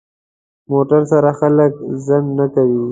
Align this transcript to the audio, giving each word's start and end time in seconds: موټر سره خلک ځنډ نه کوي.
موټر 0.71 1.01
سره 1.11 1.29
خلک 1.39 1.71
ځنډ 2.05 2.27
نه 2.39 2.45
کوي. 2.53 2.79